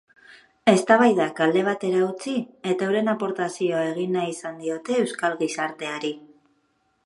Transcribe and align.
Eztabaidak 0.71 1.41
alde 1.45 1.61
batera 1.67 1.99
utzi 2.05 2.33
eta 2.71 2.87
euren 2.87 3.13
aportazioa 3.15 3.83
egin 3.93 4.19
nahi 4.19 4.33
izan 4.37 4.59
diote 4.65 4.99
euskal 5.05 5.41
gizarteari. 5.45 6.15